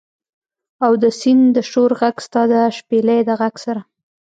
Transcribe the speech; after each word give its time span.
او 0.85 0.91
د 1.01 1.05
سیند 1.19 1.45
د 1.55 1.57
شور 1.69 1.91
ږغ، 1.99 2.15
ستا 2.25 2.41
د 2.51 2.53
شپیلۍ 2.77 3.19
د 3.27 3.29
ږغ 3.41 3.53
سره 3.65 3.81